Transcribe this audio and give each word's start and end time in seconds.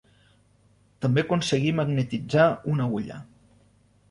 També 1.05 1.23
aconseguí 1.25 1.75
magnetitzar 1.81 2.49
una 2.73 2.89
agulla. 2.89 3.21